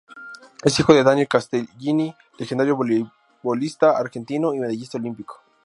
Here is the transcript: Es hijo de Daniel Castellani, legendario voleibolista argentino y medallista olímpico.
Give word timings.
Es 0.63 0.79
hijo 0.79 0.95
de 0.95 1.03
Daniel 1.03 1.27
Castellani, 1.27 2.15
legendario 2.39 2.75
voleibolista 2.75 3.99
argentino 3.99 4.51
y 4.51 4.57
medallista 4.59 4.97
olímpico. 4.97 5.43